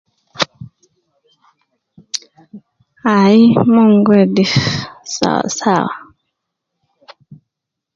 [3.15, 3.39] Ai
[3.73, 4.45] mon gi wedi
[5.15, 5.93] sawa sawa